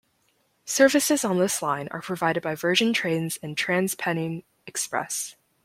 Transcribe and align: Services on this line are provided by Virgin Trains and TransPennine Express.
Services 0.65 1.23
on 1.23 1.37
this 1.37 1.61
line 1.61 1.87
are 1.91 2.01
provided 2.01 2.41
by 2.41 2.55
Virgin 2.55 2.91
Trains 2.91 3.37
and 3.43 3.55
TransPennine 3.55 4.43
Express. 4.65 5.35